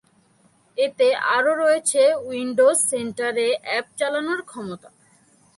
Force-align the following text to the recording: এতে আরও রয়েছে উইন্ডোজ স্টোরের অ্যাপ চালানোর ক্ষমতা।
এতে 0.77 1.07
আরও 1.35 1.51
রয়েছে 1.55 2.01
উইন্ডোজ 2.27 2.77
স্টোরের 2.81 3.53
অ্যাপ 3.63 3.85
চালানোর 3.97 4.41
ক্ষমতা। 4.43 4.89